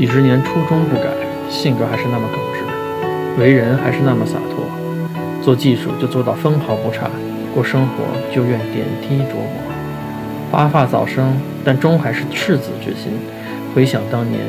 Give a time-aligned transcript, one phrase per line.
[0.00, 1.10] 几十年初衷不改，
[1.50, 4.64] 性格还是那么耿直，为人还是那么洒脱。
[5.42, 7.10] 做技术就做到分毫不差，
[7.54, 8.04] 过生活
[8.34, 9.60] 就愿点滴琢磨。
[10.50, 13.12] 发发早生，但终还是赤子之心。
[13.74, 14.40] 回想当年，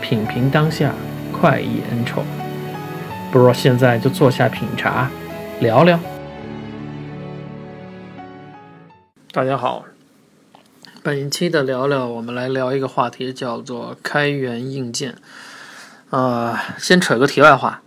[0.00, 0.92] 品评当下，
[1.32, 2.22] 快意恩仇。
[3.32, 5.10] 不如现在就坐下品茶，
[5.58, 5.98] 聊聊。
[9.32, 9.84] 大家好，
[11.04, 15.16] 本期的聊聊，我们来聊一个话题，叫做开源硬件。
[16.08, 17.82] 呃，先扯个题外话，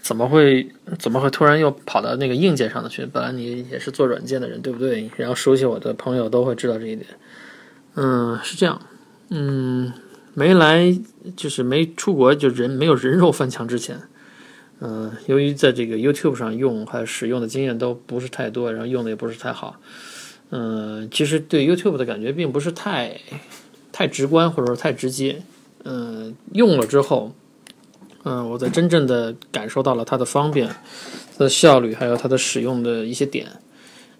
[0.00, 3.04] 怎么会怎么会突然又跑到那个硬件上的去？
[3.04, 5.10] 本来你也是做软件的人，对不对？
[5.16, 7.08] 然后熟悉我的朋友都会知道这一点。
[7.96, 8.80] 嗯，是这样。
[9.30, 9.92] 嗯，
[10.32, 10.96] 没来
[11.34, 14.00] 就是没出国，就人没有人肉翻墙之前。
[14.78, 19.80] 嗯，由于在这个 YouTube 上用还使用的经验都不是太多，然后用的也不是太好。
[20.54, 23.18] 嗯，其实对 YouTube 的感觉并不是太
[23.90, 25.42] 太直观，或者说太直接。
[25.84, 27.32] 嗯，用了之后，
[28.22, 33.48] 嗯，我在真正的感受到了它的方便、它的效率，还有它的使用的一些点。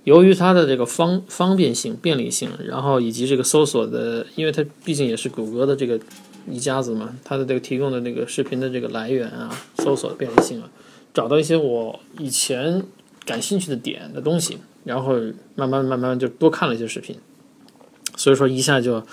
[0.05, 6.01] 由于它的这个方方便性、便利性，然后以及这个搜索的，因为它毕竟也是谷歌的这个
[6.51, 10.71] 一家子嘛，它的这个提供的那个视频的这个来源啊，搜索的便利性啊，
[11.13, 12.83] 找到一些我以前
[13.27, 14.57] 感兴趣的点的东西。
[14.85, 15.15] 然后
[15.55, 17.17] 慢慢慢慢就多看了一些视频，
[18.17, 19.05] 所以说一下就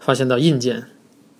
[0.00, 0.84] 发现到硬件，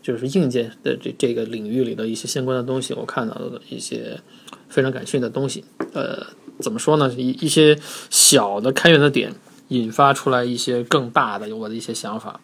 [0.02, 4.20] 就是硬件的这这个领域里的一些相关的东西，我看到的一些
[4.68, 5.64] 非常感兴趣的东西。
[5.92, 6.26] 呃，
[6.60, 7.12] 怎么说呢？
[7.16, 7.78] 一一些
[8.10, 9.32] 小的开源的点，
[9.68, 12.40] 引发出来一些更大的我的一些想法。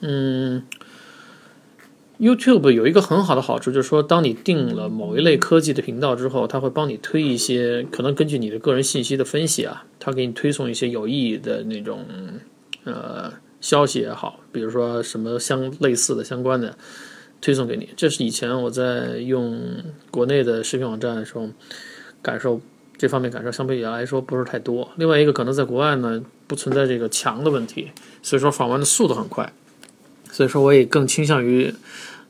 [0.00, 0.62] 嗯。
[2.18, 12.04] YouTube 有一个很好的好处，就是说，当你定了某一类科技的频道之后，它会帮你推一些可能根据你的个人信息的分析啊，它给你推送一些有意义的那种
[12.82, 16.76] 呃消息也好，比如说什么相类似的相关的
[17.40, 17.88] 推送给你。
[17.94, 19.60] 这是以前我在用
[20.10, 21.48] 国内的视频网站的时候
[22.20, 22.60] 感受
[22.96, 24.90] 这方面感受相比来说不是太多。
[24.96, 27.92] 另外一个可能在国外呢不存在这个墙的问题，
[28.24, 29.52] 所以说访问的速度很快。
[30.38, 31.74] 所以说，我也更倾向于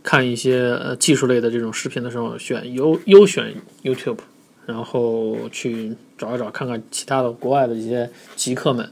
[0.03, 4.17] 看一些呃技术类的这种视频的时候，选优优选 YouTube，
[4.65, 8.91] 然后去找一找看看其他的国外的一些极客们，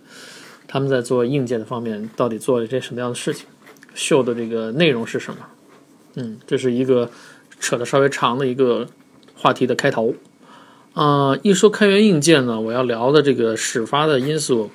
[0.68, 3.46] 他们在做硬件的方面到底做了一些什么样的事情，
[3.94, 5.38] 秀的这个内容是什么？
[6.16, 7.10] 嗯，这是一个
[7.58, 8.86] 扯的稍微长的一个
[9.34, 10.14] 话题的开头。
[10.92, 14.70] 啊，一说开源硬件呢，我要聊的这个始发的因素。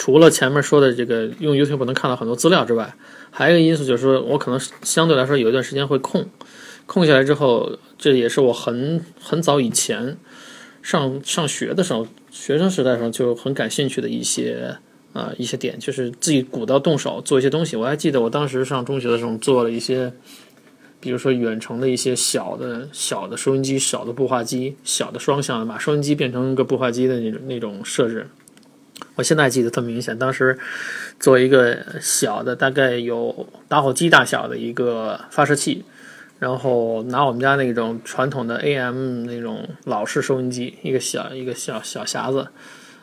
[0.00, 2.94] 除了前面说的这个用 YouTube 能看到很多资料之外，
[3.30, 6.26] 还有一个因素就是说我可能相对来说有一段时间会空，
[6.86, 10.16] 空下来之后，这也是我很很早以前
[10.80, 14.74] 上上学的时候，学生时代时候就很感兴趣的一些
[15.12, 17.76] 啊一些点，就是自己鼓捣动手做一些东西。
[17.76, 20.10] 我还记得我当时上中学的时候做了一些，
[20.98, 28.26] 比如说远程的一些小的小的收音机、小的步话机、小的双向的把收音机变成一个步话机的那种那种设置。
[29.16, 30.58] 我现在记得特明显，当时
[31.18, 35.84] 做一个小的，大概有打火机大小的一个发射器，
[36.38, 42.48] 然后拿我们家那种传统的 AM 那种老式收音机，一个小一个小小匣子，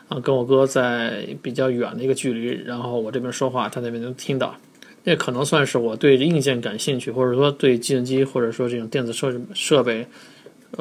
[0.08, 4.56] 啊，跟我哥在比较远的一个距离，然后我这边说话，他那边能听到。
[5.04, 10.06] 那可能算是我对硬件感兴趣，或者说对计算机或者说这种电子设设备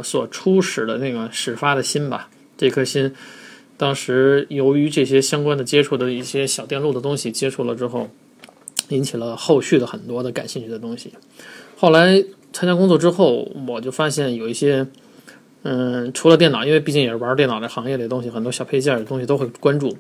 [0.04, 2.28] 所初始的那个始发的心吧，
[2.58, 3.14] 这颗心。
[3.78, 8.10] 当时由于这些相关的接触的一些小电路的东西接触了之后，
[8.90, 11.14] 引起了后续的很多的感兴趣的东西。
[11.76, 14.88] 后来参加工作之后，我就发现有一些，
[15.62, 19.96] 嗯，除了电脑，因为毕竟也是玩电脑的行业的东西，很多小配件的东西都会关注。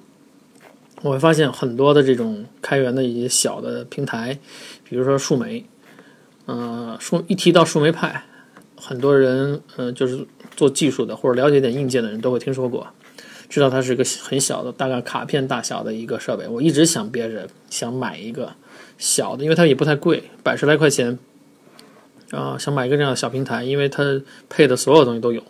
[1.03, 4.39] 我会发现很多的这种开源的一些小的平台，
[4.89, 5.63] 比如说树莓，
[6.47, 8.23] 嗯，树一提到树莓派，
[8.75, 12.87] 很多人，嗯，就是做技术的或者了解点硬件的人都会听说过。
[13.49, 16.47] 知道它是个很小的，大概卡片大小的一个设备。
[16.47, 18.53] 我一直想憋着想买一个
[18.97, 21.17] 小的，因为它也不太贵，百十来块钱。
[22.31, 25.41] 啊，想买一个这样的小平台，因为它配的所有东西都有。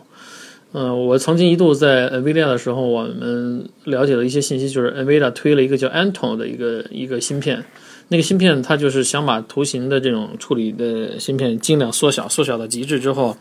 [0.74, 7.66] 嗯，我曾经一度在 NVIDIA 的时候，我们了解了一些信息，就是 NVIDIA 推了一个叫 Anton 的一个一个芯片。
[8.10, 13.36] 那个芯片它就是想把图形的这种处理的芯片尽量缩小，缩小到极致之后，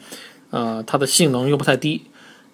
[0.50, 2.00] 呃，它的性能又不太低。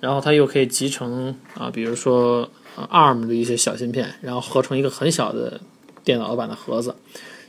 [0.03, 2.51] 然后它又可以集成啊，比如说
[2.91, 5.61] ARM 的一些小芯片，然后合成一个很小的
[6.03, 6.93] 电脑版的盒子。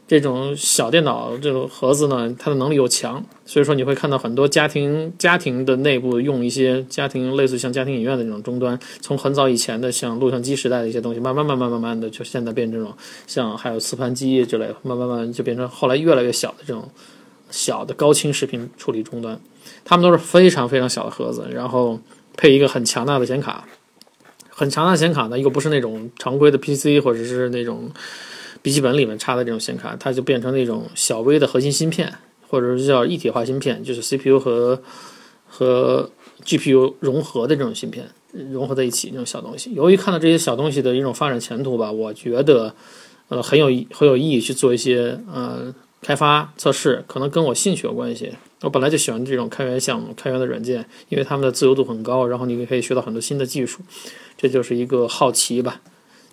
[0.05, 12.93] 这种小电脑这种盒子呢，它的能力又强，所以说你会看到很多家庭家庭的内部用一些家庭类似像家庭影院的这种终端，从很早以前的像录像机时代的一些东西，慢慢慢慢慢慢的就现在变这种
[13.25, 16.87] 像还有磁盘机之类的，慢慢慢就变成后来越来越小的这种
[17.49, 19.39] 小的高清视频处理终端，
[19.85, 21.97] 它们都是非常非常小的盒子，然后
[22.37, 23.67] 配一个很强大的显卡。
[24.49, 27.89] 很强大的显卡呢，又不是那种常规的 PC 或者是那种
[28.61, 32.13] 笔记本里面插的这种显卡，它就变成那种小微的核心芯片，
[32.47, 34.79] 或者是叫一体化芯片，就是 CPU 和
[35.47, 36.11] 和
[36.45, 38.07] GPU 融合的这种芯片
[38.51, 39.73] 融合在一起那种小东西。
[39.73, 42.75] 由于看到这些小东西的一种发展前途吧，我觉得
[43.29, 48.33] 呃很有很有意义去做一些呃开发测试，可能跟我兴趣有关系。
[48.63, 53.81] 我本来就喜欢这种开源项目、开源的软件，因为他们的自由度很高，然后你也可以学到很多新的技术。
[54.37, 55.81] 这就是一个好奇吧，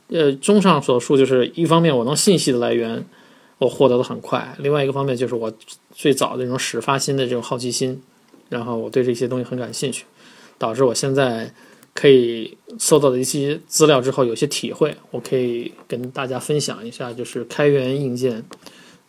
[0.09, 3.05] 呃，综上所述，就是一方面我能信息的来源
[3.59, 5.53] 我获得的很快，另外一个方面就是我
[5.93, 8.01] 最早的这种始发心的这种好奇心，
[8.49, 10.05] 然后我对这些东西很感兴趣，
[10.57, 11.53] 导致我现在
[11.93, 18.43] 可以搜到的一些资料之后有些体会，我可以跟大家分享一下，就是开源硬件，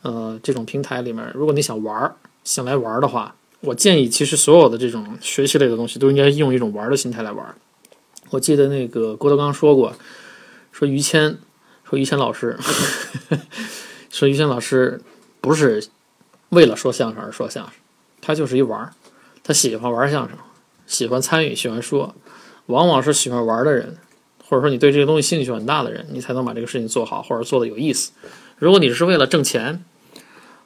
[0.02, 7.56] 呃，这种平台里面，如果你想玩儿，想来玩的话，我建议其实所有的这种学习类的东西都应该用一种玩的心态来玩。
[8.30, 9.94] 我记得那个郭德纲说过，
[10.72, 11.38] 说于谦，
[11.84, 12.58] 说于谦老师，
[14.10, 15.02] 说于谦老师
[15.42, 15.84] 不是
[16.50, 17.74] 为了说相声而说相声，
[18.22, 18.92] 他就是一玩，
[19.44, 20.38] 他喜欢玩相声，
[20.88, 22.16] 喜欢参与，喜欢说，
[22.68, 23.98] 往往是喜欢玩的人，
[24.48, 28.12] 或者说你对这个东西兴趣很大的人，你才能把这个事情做好，或者做的有意思。
[28.58, 29.84] 如果你是为了挣钱，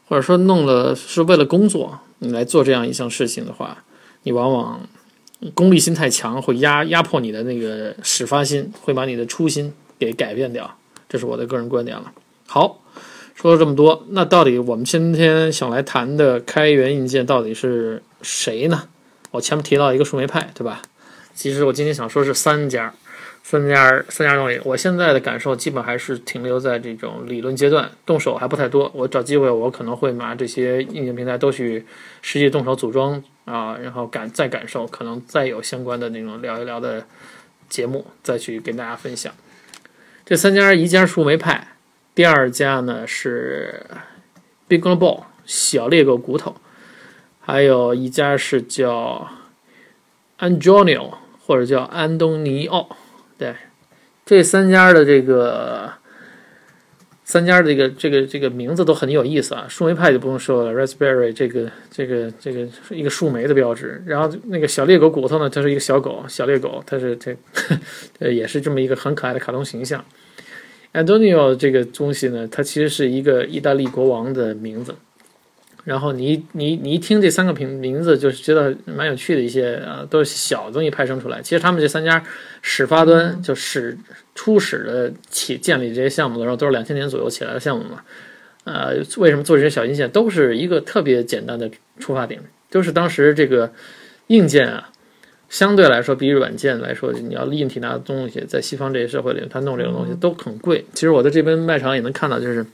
[0.07, 3.83] 或者说弄了是为了工作，你来做这样一项事情的话，
[4.23, 4.81] 你往往。
[5.53, 10.77] 功利心太强，会压压迫你的那个始发心，会把你的初心给改变掉。
[11.09, 12.11] 这是我的个人观点了。
[12.47, 12.79] 好，
[13.35, 18.87] 说了这么多，那到底我们今天想来谈的开源硬件到底是谁呢？
[19.31, 20.81] 我前面提到一个树莓派，对吧？
[21.35, 22.93] 其实我今天想说是三家。
[23.47, 28.91] 三家三家东西，我现在的感受基本还是停留在这种理论阶段，动手还不太多。
[28.95, 31.85] 我找机会，我可能会拿这些硬件平台都去
[32.23, 37.05] 实际动手组装啊，然后感再感受，可能再有相关的那种聊一聊的
[37.69, 39.31] 节目，再去跟大家分享。
[40.25, 41.67] 这三家，一家树莓派，
[42.15, 43.85] 第二家呢是
[44.67, 46.55] Big Ball 小猎狗骨头，
[47.41, 49.29] 还有一家是叫
[50.39, 51.13] Antonio
[51.45, 52.97] 或者叫安东尼奥。
[53.37, 53.53] 对，
[54.25, 55.91] 这三家的这个
[57.23, 59.65] 三家的这个这个这个名字都很有意思啊。
[59.67, 64.01] 树莓派就不用说了，Raspberry 这个这个这个一个树莓的标志。
[64.05, 67.35] 然后那个小猎狗骨头呢，它是一个小狗，小猎狗，它是这
[68.19, 70.03] 呃也是这么一个很可爱的卡通形象。
[70.93, 74.95] Antonio 这个东西呢，它其实是一个意大利国王的名字。
[75.85, 81.39] 然后你你你一听这三个名名字，就是觉得蛮有趣的一些啊，都是小东西派生出来。
[81.43, 82.21] 其实他们这三家
[82.63, 83.95] 始发端就始
[84.33, 88.01] 初始的起建立这些项目的时候，都是两千年左右起来的项目嘛。
[88.63, 92.41] 呃，为什么做这些小硬件，都是一个特别简单的出发点，
[92.71, 93.71] 就是当时这个
[94.25, 94.89] 硬件啊，
[95.49, 100.83] 相对来说比软件来说，你要硬体拿的东西，在西方这些社会里，他弄这种东西都很贵。
[100.95, 102.65] 其实我在这边卖场也能看到，就是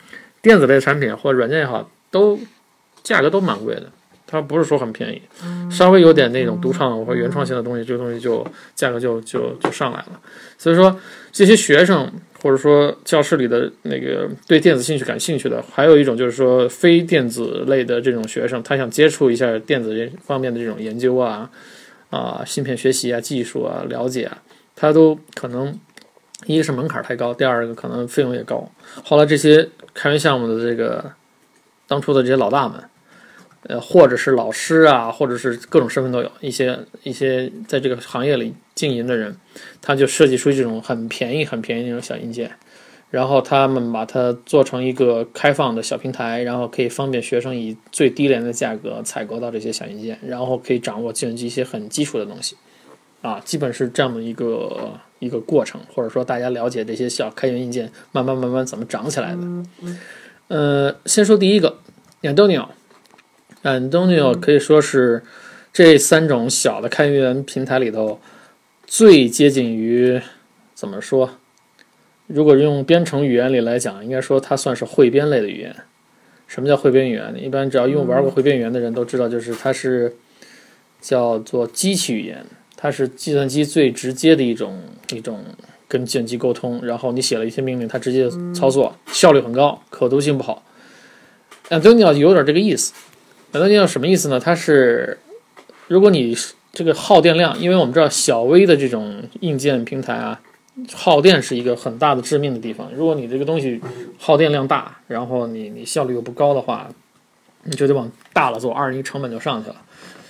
[0.41, 2.39] 电子类产品或者软件也好，都。
[3.03, 3.91] 价格都蛮贵的，
[4.27, 5.21] 它不是说很便宜，
[5.69, 8.45] 稍微有点那种独创或原创性的东西，这个东西就
[8.75, 10.19] 价格就就就上来了。
[10.57, 10.95] 所以说，
[11.31, 12.11] 这些学生
[12.41, 21.49] 或者说教室里的那个对电子兴趣感兴趣的，还有一种就是说非电子类的这种学生，他想接触一下电子这方面的这种研究啊
[22.09, 24.37] 啊，芯片学习啊，技术啊，了解啊，
[24.75, 25.77] 他都可能
[26.45, 28.71] 一个是门槛太高，第二个可能费用也高。
[29.03, 31.11] 后来这些开源项目的这个
[31.87, 32.81] 当初的这些老大们。
[33.63, 39.37] 呃，或者是老师啊，或者是各种身份都有一些一些在这个行业里经营的人，
[39.81, 42.51] 他就设计出这种很便宜、很便宜那种小硬件，
[43.11, 52.57] 然后他们把它做成一个开放的小平台，然后可以方便学生以最低廉的价格采购到这些小硬件，然后可以掌握计算机一些很基础的东西，
[53.21, 59.41] 啊，基本是这样的一个一个过程，或者说大家了解这些小开源硬件慢慢慢慢怎么长起来的。
[60.47, 61.77] 呃，先说第一个
[62.23, 62.65] ，Antonio。
[63.63, 65.23] Antonio 可以说是
[65.71, 68.19] 这三种小的开源平台里头
[68.87, 70.19] 最接近于
[70.73, 71.37] 怎么说？
[72.27, 75.75] 如果用编程语言里来讲，应该说它算是汇编类的语言。
[76.47, 77.33] 什么叫汇编语言？
[77.41, 80.15] 一般只要用玩过汇编语言的人都知道，就是它是
[80.99, 82.43] 叫做机器语言，
[82.75, 84.81] 它是计算机最直接的一种
[85.13, 85.43] 一种
[85.87, 86.83] 跟计算机沟通。
[86.83, 90.63] 然后你写了一些命令，它直接操作，效率很高，可读性不好。
[91.69, 92.93] Antonio 有点这个意思。
[93.51, 94.39] 那东西什么意思呢？
[94.39, 95.17] 它是，
[95.87, 96.35] 如果你
[96.71, 100.39] 这个耗电量，因为我们知道小微的这种硬件平台啊，
[100.93, 102.89] 耗电是一个很大的致命的地方。
[102.95, 103.81] 如果你这个东西
[104.17, 106.89] 耗电量大，然后你你效率又不高的话，
[107.63, 109.75] 你就得往大了做，二一成本就上去了。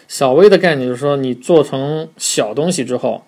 [0.08, 3.24] 小微的概念就是说，你做成小东西之后，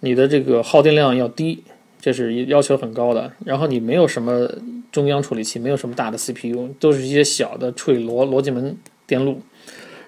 [0.00, 1.64] 你的这个耗电量要低，
[2.00, 3.32] 这是要求很高的。
[3.44, 4.48] 然后你没有什么
[4.92, 8.76] 中央处理器，没有什么大的 CPU，都是一些小的处理逻逻辑门
[9.12, 9.42] 电路。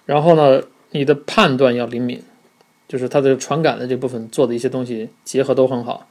[0.06, 2.22] 然后呢，你的判断要灵敏，
[2.88, 6.08] 就是它的传感的这部分做的一些东西结合都很好。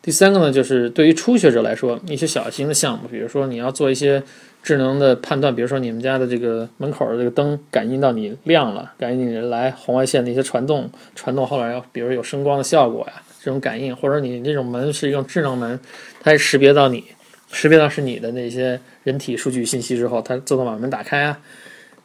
[0.00, 4.20] 第三个呢，就是对于初学者来说，一些小型的项目，比如说你要做一些
[4.60, 15.78] 智能的判断，比如说你们家的这个门口的这个灯感应到你亮了，感应你来红外线的一些传动，传动后来要比如有声光的效果呀，这种感应，或者你这种门是一种智能门，
[16.20, 17.04] 它识别到你，
[17.52, 21.38] 识别到是你的那些人体数据信息之后，它自动把门打开啊，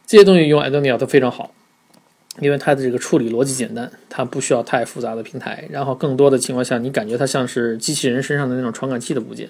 [0.08, 1.54] 这些东西用 Arduino 都非常好。
[2.40, 9.48] 因为它的这个处理逻辑简单，它不需要太复杂的平台，然后更多的情况下，你感觉它像是机器人身上的那种传感器的部件。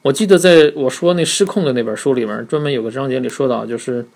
[0.00, 4.06] 我记得在我说那失控的那本书里面，专门有个章节里说到，就是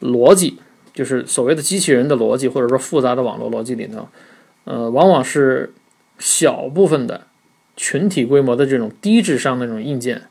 [0.00, 0.58] 逻辑，
[0.92, 4.06] 就是所谓的机器人的逻辑，或者说复杂的网络逻辑里头，
[4.62, 5.72] 呃，往往是
[6.20, 7.26] 小部分的
[7.76, 10.22] 群体规模的这种低智商的这种硬件。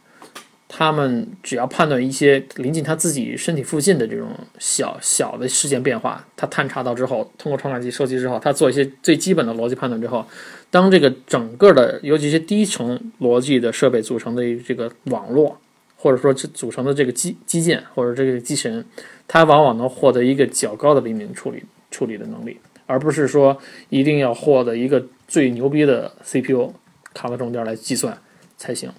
[0.75, 4.27] 他们只要判断一些临近他自己身体附近的这种
[4.58, 10.25] 小小的事件变化，他探查到之后，通过传感器收集之后，他做一些最基本的逻辑判断之后，
[10.72, 15.56] 当这个整个的尤其一些低层逻辑的设备组成的这个网络，
[15.96, 18.84] 或者说组成的这个基基建或者这个机器人，
[19.27, 21.62] 它往往能获得一个较高的灵敏处理
[21.92, 23.56] 处理的能力，而不是说
[23.89, 26.74] 一定要获得一个最牛逼的 CPU
[27.13, 28.18] 卡到中间来计算
[28.58, 28.92] 才行。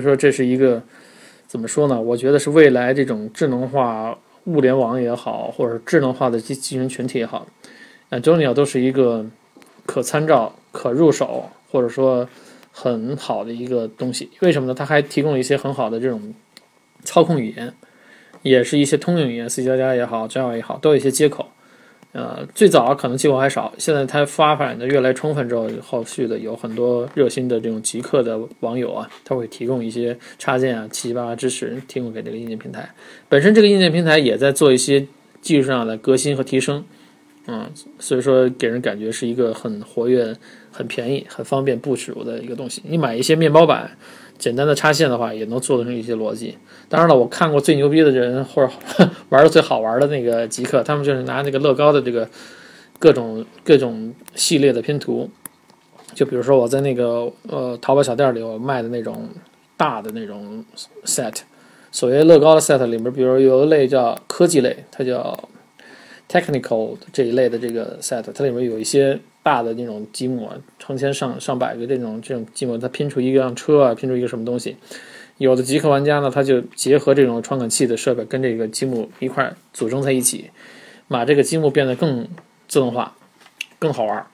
[0.00, 0.82] 所以说这是一个。
[1.46, 2.00] 怎么说呢？
[2.00, 7.46] 我觉得是未来这种智能化物联网也好，或者智能化的机器人群体也好
[8.10, 9.24] ，Arduino 都是一个
[9.86, 12.28] 可参照、可入手，或者说
[12.72, 14.30] 很好的一个东西。
[14.40, 14.74] 为什么呢？
[14.74, 16.34] 它还提供了一些很好的这种
[17.04, 17.72] 操控语言，
[18.42, 21.50] 也是一些通用语言，C 加加也好，Java 也好，都有一些接口。
[22.14, 32.88] 呃，最早可能机会还少，现在它发展的越来越充分之后，后续的有很多热心的这种极客的网友啊，他会提供一些插件啊、七七八八支持，提供给这个硬件平台。
[33.28, 35.04] 本身这个硬件平台也在做一些
[35.40, 36.84] 技术上的革新和提升，
[37.48, 37.68] 嗯，
[37.98, 40.32] 所以说给人感觉是一个很活跃、
[40.70, 42.80] 很便宜、很方便部署的一个东西。
[42.86, 43.90] 你买一些面包板。
[44.38, 46.58] 简单的插线的话，也能做成一些逻辑。
[46.88, 48.72] 当然了，我看过最牛逼的人或者
[49.30, 52.28] 玩的最好玩的那个极客，他们就是拿那个乐高的这个
[52.98, 55.30] 各种各种系列的拼图。
[56.14, 59.28] 就比如说我在那个呃淘宝小店里我卖的那种
[59.76, 60.64] 大的那种
[61.04, 61.34] set，
[61.90, 65.48] 所谓乐高的 set 里面，比如有一类叫科技类，它叫
[66.30, 69.18] technical 这一类的这个 set，它里面有一些。
[69.44, 74.76] 大的那种积木，成千上上百个这种这种积木，它拼出一辆车啊，拼出一个什么东西。
[75.38, 80.50] 有的极客玩家呢，他就结合这种传感器的设备，跟这个积木一块组装在一起，
[81.08, 82.26] 把这个积木变得更
[82.66, 83.14] 自动化、
[83.78, 84.24] 更好玩。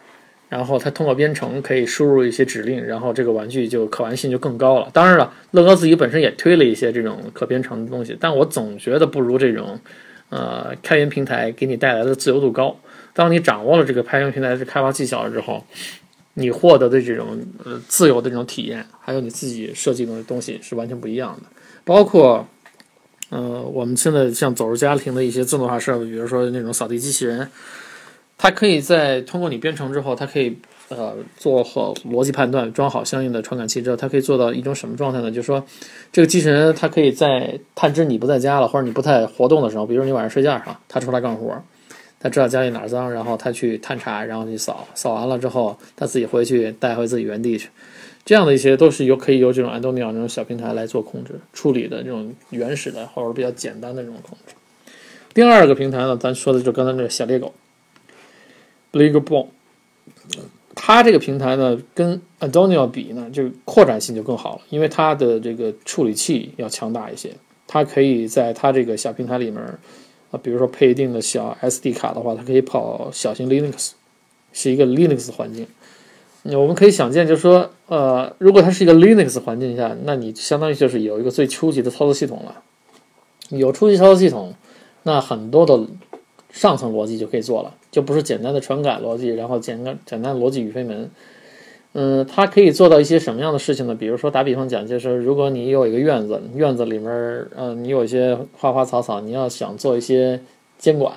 [0.48, 4.90] 然后它通过编程可以输入一些指令，然后这个玩具就可玩性就更高了。
[4.92, 9.80] 当然了，乐高自己本身也推了一些这种可编程的东西，但我总觉得不如这种
[10.28, 12.76] 呃开源平台给你带来的自由度高。
[13.12, 15.64] 当你掌握了这个开源平台的开发技巧了之后，
[16.34, 21.48] 你获得的这种呃自由的这种体验，还有你自己设计的东西是完全不一样的。
[21.84, 22.46] 包括，
[23.30, 27.50] 呃，我们现在像走入家庭的一些自动化设备，比如说那种扫地机器人，
[28.38, 30.56] 它可以在通过你编程之后，它可以
[30.88, 35.30] 呃做好逻辑判断，装好相应的传感器之后，它可以做到一种什么状态呢？
[35.30, 35.64] 就是说，
[36.12, 41.62] 这个机器人它可以在探知你不在家了，或者你不太活动的时候，比如你晚上睡觉上，它出来干活。
[42.22, 47.70] 他知道家里哪儿脏，然后他去探查，然后去扫，扫完了之后，他自己回去带回自己原地去。
[48.26, 54.54] 这样的一些都是由可以由这种 Arduino 这种小平台来做控制处理的这种原始的或者比较简单的这种控制。
[55.32, 57.54] 第二个平台呢，咱说的就是刚才那个小猎狗
[58.90, 59.48] b l i g b o
[60.36, 67.32] n 它这个平台呢跟 Arduino 比呢，就扩展性就更好了，因为它的这个处理器要强大一些，
[67.66, 69.64] 它可以在它这个小平台里面。
[70.30, 73.92] 啊，比如说配一定的小 SD 卡的话，它可以跑小型 Linux，
[74.52, 75.66] 是一个 Linux 环境。
[76.44, 82.62] 我们可以想见，就是说，呃，如果它是一个 Linux 环境下，那你相当于就是有一个最初级的操作系统了。
[83.50, 84.54] 有初级操作系统，
[85.02, 85.86] 那很多的
[86.50, 91.10] 上层逻辑就可以做了，就不是简单的传感逻辑，然后简单简单逻辑与非门。
[91.92, 93.94] 嗯，它可以做到一些什么样的事情呢？
[93.94, 97.10] 比如说，打比方讲，就是如果你有一个院子，院子里面，
[97.56, 100.40] 嗯，你有一些花花草草，你要想做一些
[100.78, 101.12] 监管，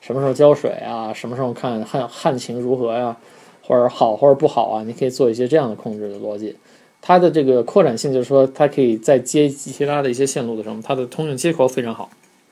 [0.00, 3.16] 什么时候浇水啊，什么时候看旱旱情如何呀，
[3.62, 6.56] 或者好或者不好啊，你可以做一些这样的控制的逻辑。
[7.00, 12.10] 它的这个扩展性就是说，它可以在接其他的一些线路的时候，它的通用接口非常好，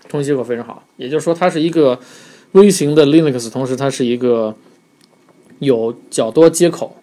[0.08, 0.80] 通用接口非常好。
[0.96, 1.98] 也就是说，它是一个
[2.52, 4.54] 微型的 Linux，同时它是一个
[5.58, 6.94] 有较多接口、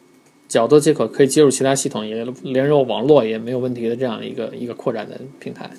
[0.53, 5.69] 较多接口可以接入其他系统，也连入网络也没有问题的这样一个一个扩展的平台。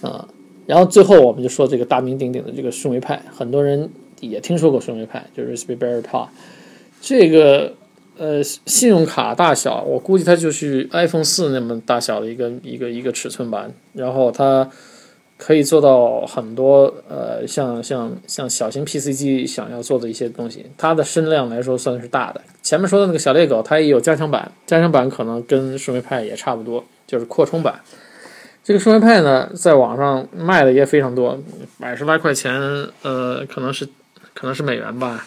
[0.00, 0.26] 啊，
[0.66, 3.88] 然后最后我们就说这个大名鼎鼎的这个顺位派，很多人
[4.20, 6.26] 也听说过顺位派，就是 Raspberry Pi
[7.00, 7.74] 这个。
[8.18, 13.66] 呃，信用卡大小，我估计它就是 iPhone 四那么大小的一个一个一个尺寸吧。
[13.94, 14.70] 然后它
[15.44, 20.64] 可以做到很多呃，像像像小型 PC 机想要做的一些东西。
[20.78, 22.40] 它的身量来说算是大的。
[22.62, 27.74] 前面说的那个小猎狗，它也有加强版，加强版可能跟顺位派也差不多，就是扩充版。
[28.62, 31.36] 这个顺位派呢，在网上卖的也非常多，
[31.80, 32.54] 百十来块钱，
[33.02, 33.84] 呃，可能是
[34.34, 35.26] 可能是美元吧，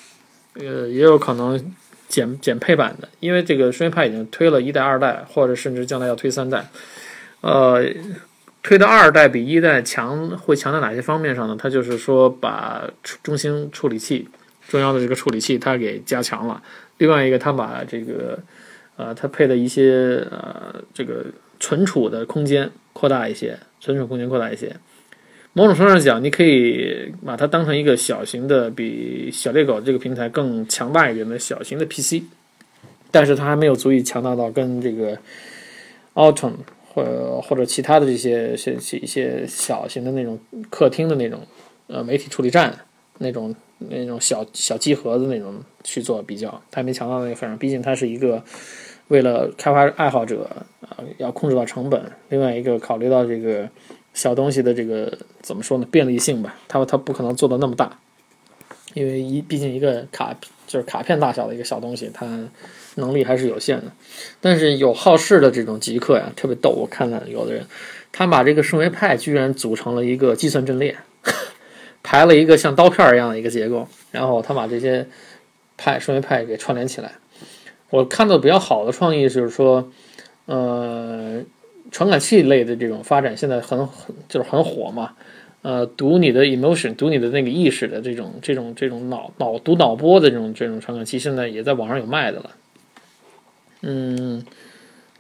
[0.54, 1.74] 呃，也有可能。
[2.08, 6.64] 减减配版的，因为这个顺位派已经推了一代、二代，或者甚至将来要推三代。
[7.42, 7.84] 呃，
[8.66, 11.56] 推的二代比一代强，会强在哪些方面上呢？
[11.56, 12.90] 它就是说把
[13.22, 14.28] 中心处理器、
[14.68, 16.60] 中央的这个处理器它给加强了。
[16.98, 18.40] 另外一个，它把这个
[18.96, 21.24] 呃，它配的一些呃，这个
[21.60, 24.76] 存储的空间扩大一些，存储空间扩大一些。
[25.54, 32.24] 某种程度上讲，你可以把它当成一个小型的，比小猎狗这个平台更强大一点的小型的 PC，
[33.12, 35.16] 但是它还没有足以强大到跟这个
[36.16, 36.54] Autumn
[36.96, 40.40] 或或者其他的这些些一些小型的那种
[40.72, 41.42] 客厅的那种
[41.88, 42.74] 呃媒体处理站
[43.18, 47.56] 那种那种小小机盒子那种去做比较，它还没强到那个份上。
[47.58, 48.42] 毕竟它是一个
[49.10, 50.50] 为了开发爱好者
[50.82, 53.70] 啊，要控制到成本，另外一个考虑到这个。
[54.16, 55.12] 小东西的这个
[55.42, 55.86] 怎么说呢？
[55.92, 58.00] 便利性吧，它它不可能做的那么大，
[58.94, 60.34] 因为一毕竟一个卡
[60.66, 62.26] 就是卡片大小的一个小东西，它
[62.96, 63.92] 能力还是有限的。
[64.42, 66.72] 但是有好事的这种极客呀，特别逗。
[66.72, 67.66] 我看看有的人，
[68.12, 70.96] 他把这个圣维派居然组成了一个计算阵列，
[72.04, 75.08] 排了一个像刀片一样的一个结构，然后他把这些
[75.78, 77.12] 派顺位派给串联起来。
[77.90, 79.92] 我看到比较好的创意就是说，
[80.46, 81.42] 呃。
[81.92, 85.14] 传感器类的这种发展现在很很就是很火嘛，
[85.62, 92.50] 呃，读你的 emotion，读你的那个意识的这种这种这种脑脑读脑波的这种这种传感器，现在也在网上有卖的了。
[93.88, 94.44] 嗯，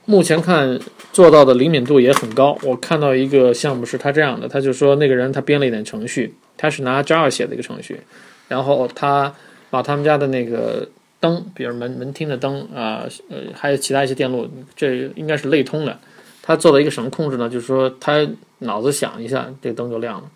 [0.06, 0.80] 目前看
[1.13, 2.58] 做到的灵敏度也很高。
[2.63, 8.01] 我看到一个项目是他这样的，他就说那个人他编了一点程序，他是拿 Java 写的一个程序，
[8.47, 9.34] 然后他
[9.69, 15.97] 把他们家的那个灯，比如门门厅的灯啊，呃，还有其他一些电路，这应该是类通的。
[16.41, 17.49] 他做了一个什么控制呢？
[17.49, 18.28] 就是说，他
[18.60, 20.30] 脑子想一下，这灯就亮了。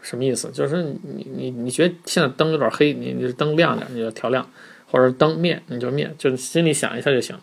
[0.00, 0.48] 什么意思？
[0.52, 4.44] 就是你你你觉得现在灯有点黑，你你灯亮点，你就调亮；
[4.90, 6.10] 或者灯灭，你就灭。
[6.16, 7.42] 就心里想一下就行了。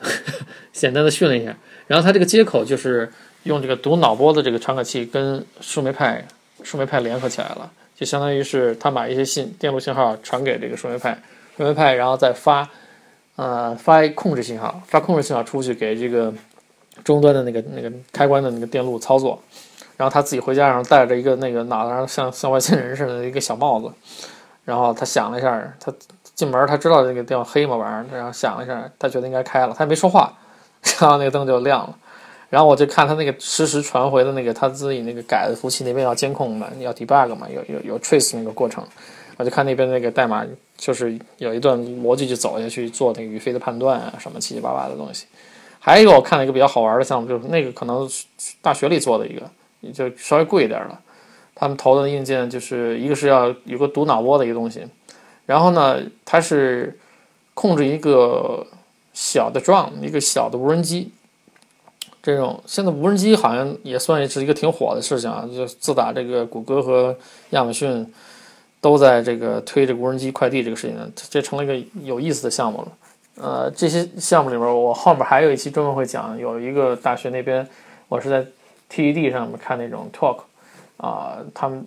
[0.72, 1.56] 简单的训练一下。
[1.86, 3.10] 然后他这个接口就是
[3.44, 6.26] 用这个读脑波的这个传感器跟树莓派
[6.62, 11.18] 树莓派联合起来了，就相当于是他把一些信电路信号传给这个树莓派，
[11.56, 12.68] 树莓派然后再发
[13.36, 16.32] 呃发控制信号，发控制信号出去给这个。
[17.04, 19.40] 终端的那个那个开关的那个电路操作，
[19.96, 23.88] 然后他自己回家，然后戴着一个那个脑袋上像像外星人似的一个小帽子，
[24.64, 25.94] 然后他想了一下，他
[26.38, 30.32] 进门他知道这个地方黑嘛玩意儿，然后想了一下，他觉得应该开了，他也没说话，
[31.00, 31.98] 然后那个灯就亮了，
[32.48, 38.84] 然后我就看他那个实时传回的那个他自己那个改的服务器那边要监控嘛，要 debug 嘛，有有有 trace 那个过程，
[39.36, 40.46] 我就看那边那个代码
[40.76, 45.26] 就是有一段逻辑就走下去做那个语飞的判断啊，什么七七八八的东西。
[45.80, 48.08] 还有一个我看了一个比较好玩的项目，就是那个可能
[48.62, 49.42] 大学里做的一个，
[49.92, 51.00] 就稍微贵一点了。
[51.56, 54.86] 他们投的硬件就是一个是要有个读脑波的一个东西，
[55.48, 56.94] 然后呢，它是
[57.54, 58.66] 控制一个
[59.14, 61.10] 小的 drone，一个小的无人机。
[62.22, 67.16] 这种现在无人机好像也算是一个挺火的事情啊，就自打这个谷歌和
[67.50, 68.06] 亚马逊
[68.82, 72.88] 都在这个推这个无人机快递这个事情，这成了一个有意思的项目了。
[73.40, 77.66] 呃，这些项目里面，我后面还有一期专门会讲，有一个大学那边，
[78.08, 78.44] 我是在
[78.90, 80.40] TED 上面看那种 talk，
[80.98, 81.86] 啊，他们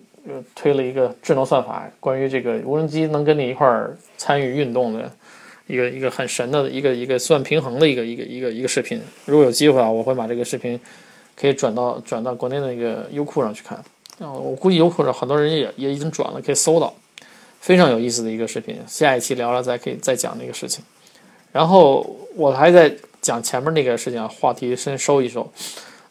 [0.55, 5.11] 推了一个智能算法，关于这个无人机能跟你一块儿参与运动的
[5.67, 9.01] 一个一个很神的一个一个算平衡的一个一个一个一个视频。
[9.25, 10.79] 如果有机会啊，我会把这个视频
[11.35, 13.77] 可以转到转到国内的那个优酷上去看。
[14.19, 16.93] 啊，我估计优酷上很多人也也已经转了，可以搜到，
[17.59, 18.77] 非常有意思的一个视频。
[18.87, 20.83] 下一期聊聊再可以再讲那个事情。
[21.51, 22.05] 然后
[22.35, 25.51] 我还在讲前面那个事情，话题先收一收。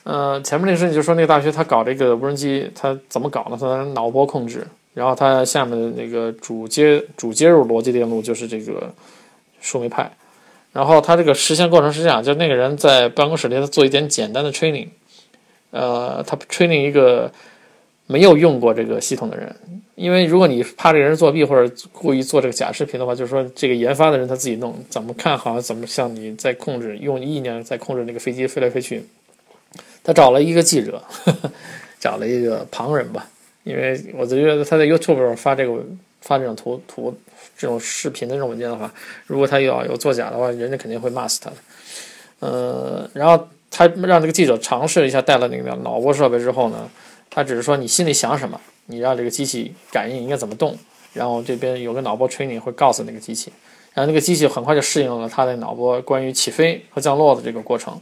[0.02, 3.56] 呃，前面那个事情就说，那个大学他搞这个无人机，他怎么搞呢？
[3.60, 8.92] 他脑波控制，然后他下面的那个主接主接入逻辑电路就是这个
[9.60, 10.10] 树莓派。
[10.72, 14.88] 然后他这个实现过程是这样：就那个人在办公室里他做一点简单的 training，
[15.70, 17.30] 呃，他 training 一个
[18.06, 19.54] 没有用过这个系统的人，
[19.96, 29.04] 因为如果你怕这个人作弊或者故意做这个假视频的话，就是说这个研发的人他自己弄，怎么看好像怎么像你在控制，用意念在控制那个飞机飞来飞去。
[30.02, 31.50] 他找了一个记者，呵 呵
[31.98, 33.28] 找了一个旁人吧，
[33.64, 35.84] 因为我就觉得他在 YouTube 上发这个
[36.20, 37.14] 发这种图图
[37.56, 38.90] 这种视频的这种文件的话，
[39.26, 41.56] 如果他要有作假的话，人家肯定会骂死他的。
[42.40, 46.88] 呃，然后他让这个记者尝试一下带了那个脑波设备之后呢，
[47.28, 50.74] 他只是说你心里想什么，你让这个机器感应应该怎么动，
[51.12, 53.52] 然后这边有个脑波 training 会告诉那个机器，
[53.92, 58.00] 然后那个机器很快就适应了他的脑波关于起飞和降落的这个过程。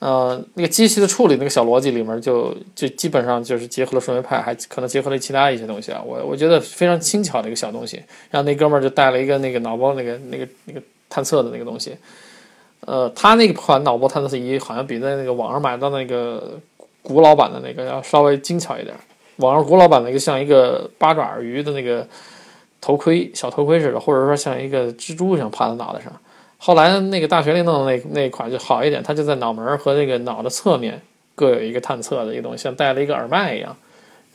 [0.00, 6.00] 呃，那个机器的处理那个小逻辑里面就就基本上就是结合了顺位派，还可能结合了其他一些东西啊。
[6.06, 7.96] 我我觉得非常轻巧的一个小东西。
[8.30, 11.96] 然后那哥们儿就带了一个那个脑波那个那个那个探测的那个东西。
[12.82, 16.56] 呃，他那款脑波探测仪好像比在那个网上买到那个
[17.02, 18.94] 古老版的那个要稍微精巧一点。
[19.38, 22.06] 网上古老版那个像一个八爪鱼的那个
[22.80, 26.12] 头盔，小头盔似的，或者说像一个蜘蛛一样趴在脑袋上。
[26.58, 31.00] 后来那个大学里弄的那那款就好一点，它就在脑门和那个脑的侧面
[31.34, 33.74] 各有一个探测的一个东西，像戴了一个耳麦一样。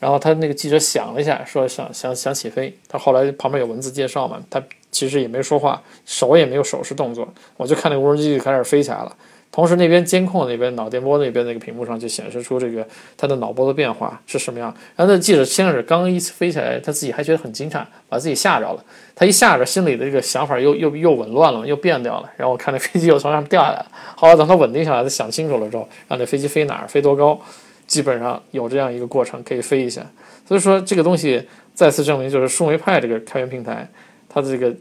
[0.00, 2.76] 然后他那个记者想了一下，说想想想起飞。
[2.88, 9.16] 他后来旁边有文字介绍嘛，他其实也没说话，手也没有手势动作，我就看那无人机就开始飞起来了。
[9.54, 12.84] 同时，那边监控那边脑电波那边那个屏幕上就显示出这个
[13.16, 14.74] 他的脑波的变化是什么样。
[14.96, 18.84] 然后那记者先是刚一飞起来，他自己还觉得很惊诧，把自己吓着了。
[19.14, 22.28] 他一吓着，心里的这个想法又又又紊乱了，又变掉了。
[22.36, 23.86] 然后我看那飞机又从上面掉下来了。
[24.16, 27.40] 后来等他稳定下来，他想清楚了之后，让这飞机飞哪儿，飞多高，
[27.86, 30.04] 基本上有这样一个过程可以飞一下。
[30.48, 31.40] 所以说这个东西
[31.74, 33.88] 再次证明，就是数维派这个开源平台，
[34.28, 34.74] 它的这个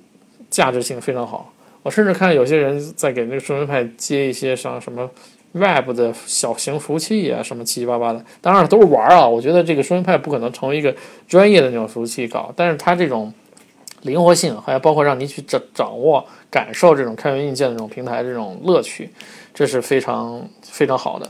[0.49, 1.52] 价值性非常好。
[1.83, 5.09] 我甚至看有些人在给那个数维派接一些像什么
[5.51, 9.27] Web 的小型服务器啊，什么七七八八的，当然都是玩啊。
[9.27, 10.95] 我觉得这个数维派不可能成为一个
[11.27, 13.31] 专业的那种服务器搞，但是它这种
[14.01, 19.09] 灵活性，还有包括让你去掌掌握、感受这种开源硬件的这种平台这种乐趣，
[19.53, 21.29] 这是非常非常好的。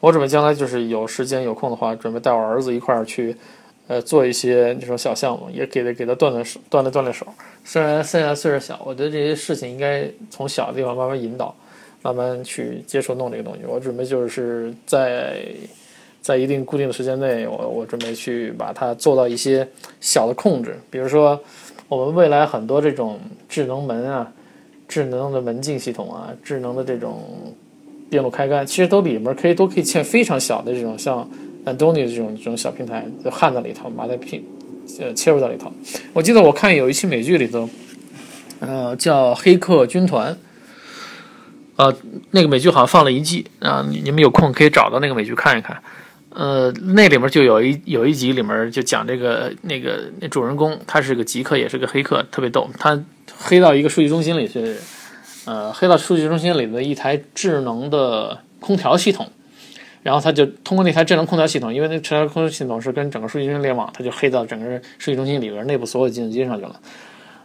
[0.00, 3.36] 我准备将来就是有时间有空的话，准备带我儿子一块儿去。
[3.88, 7.26] 呃，做一些这种小项目，也给他给他锻炼手，锻炼锻炼手。
[7.64, 11.54] 虽然现在岁数小，我觉得这些事情应该从小的地方慢慢引导，
[12.00, 13.60] 慢慢去接触弄这个东西。
[13.66, 15.44] 我准备就是在
[16.20, 19.68] 在一定固定的时间内，我我准备去把它做到一些
[20.00, 20.78] 小的控制。
[20.88, 21.38] 比如说，
[21.88, 23.18] 我们未来很多这种
[23.48, 24.32] 智能门啊、
[24.86, 27.20] 智能的门禁系统啊、智能的这种
[28.08, 31.28] 电路开关，其实都里面可以都可以嵌非常小的这种像。
[31.64, 34.44] 安东尼这种这种小平台就焊在里头，把它拼
[34.98, 35.72] 呃切入到里头。
[36.12, 37.68] 我记得我看有一期美剧里头，
[38.58, 40.32] 呃，叫《黑客军团》，
[41.76, 41.94] 呃，
[42.32, 45.80] 那个美剧好像放了一季啊，你们有空可以找到那个美剧看一看。
[46.34, 52.68] 呃，那里面就有一有一集里面就讲这个那个那主人公，他是个极客，也是个黑客，特别逗。
[52.78, 52.98] 他
[53.38, 54.74] 黑到一个数据中心里去，
[55.44, 59.30] 呃，黑到数据中心里的一台智能的空调系统。
[60.02, 66.80] 然后他就通过那台智能空调系统，因为那智能空调系统是跟整个数据中心联网，他就黑到整个数据中心里边内部所有计算机上去了。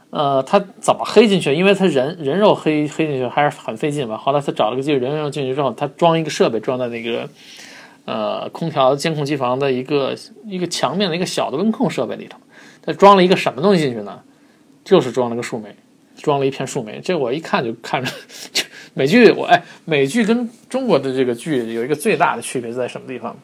[0.09, 1.53] 呃，他怎么黑进去？
[1.53, 4.17] 因为他人人肉黑黑进去还是很费劲吧。
[4.17, 7.29] 后来他找了个机器人肉进去之后，他装一个设备装在那个
[8.05, 10.15] 呃空调监控机房的一个
[10.45, 12.39] 一个墙面的一个小的温控设备里头。
[12.81, 14.19] 他装了一个什么东西进去呢？
[14.83, 15.75] 就是装了个树莓，
[16.15, 17.01] 装了一片树莓。
[17.03, 18.09] 这我一看就看着。
[18.97, 23.35] 美剧我哎，美剧跟中国的这个剧有一个最大的区别在什么地方？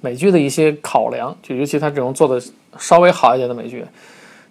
[0.00, 2.42] 美剧的一些考量，就尤其它这种做的
[2.76, 3.84] 稍微好一点的美剧，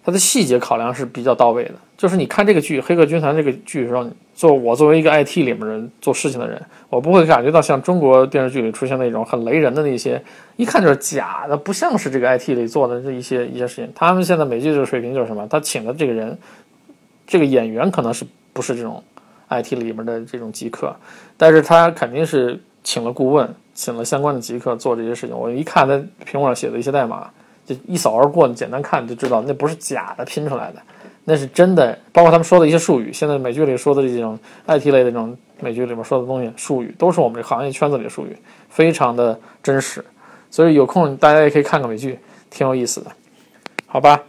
[0.02, 1.74] 它的细节考量是比较到位的。
[1.98, 10.22] 就是你看这个剧《黑客军团》这个剧的时候，做我作为一个 IT 里面人做事情的人，我不会感觉到像中国电视剧里出现那种很雷人的那些，
[10.56, 13.92] 一看就是假的，不像是这个 IT 里做的这一些一些事情。
[13.94, 15.46] 他们现在美剧的水平就是什么？
[15.46, 16.38] 他请的这个人，
[17.26, 18.24] 这个演员可能是
[18.54, 19.02] 不是这种
[19.48, 20.94] ？IT 里面的这种极客，
[21.36, 25.36] 但是他肯定是请了顾问，请了相关的极客做这些事情。
[25.36, 27.30] 我一看他屏幕上写的一些代码，
[27.64, 30.82] 就一扫而过，你简单看就知道那不是假的拼出来的，
[31.24, 31.98] 那是真的。
[32.12, 38.36] 包括他们说的一些术语，现在美剧里说的这种 IT 类的这种美剧里面说的东西，术语都是我们这行业圈子里的术语，
[38.68, 40.04] 非常的真实。
[40.50, 42.18] 所以有空大家也可以看看美剧，
[42.50, 43.10] 挺有意思的，
[43.86, 44.22] 好吧？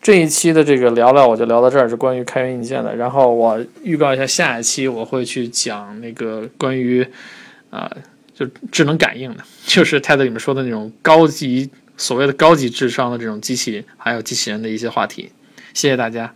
[0.00, 2.94] 这一期的这个聊聊，我就聊到这儿，是关于开源硬件的。
[2.96, 7.06] 然后我预告一下，下一期我会去讲那个关于
[7.70, 7.90] 啊，
[8.32, 15.30] 就智能感应的， 就是 TED 里面说的那种高级所谓的高级智商的这种机器，还有机器人的一些话题。
[15.74, 16.34] 谢谢大家。